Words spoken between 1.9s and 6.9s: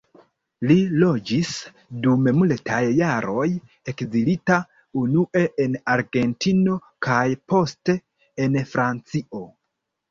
dum multaj jaroj ekzilita, unue en Argentino